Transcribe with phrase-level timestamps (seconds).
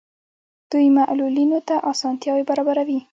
[0.71, 2.99] دوی معلولینو ته اسانتیاوې برابروي.